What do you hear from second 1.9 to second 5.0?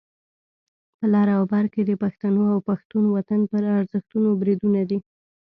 پښتنو او پښتون وطن پر ارزښتونو بریدونه دي.